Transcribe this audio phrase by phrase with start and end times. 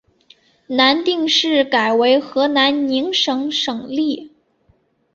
[0.65, 4.31] 南定市改为河南宁省省莅。